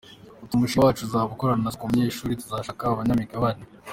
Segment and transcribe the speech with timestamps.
[0.43, 3.63] Ati “Umushinga wacu uzaba ukora nka ‘Sacco Umunyeshuri’, tuzashaka abanyamigabane.